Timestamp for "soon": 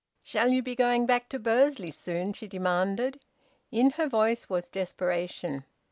1.91-2.33